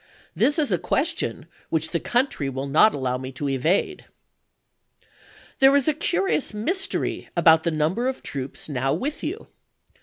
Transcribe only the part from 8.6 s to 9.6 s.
now with you.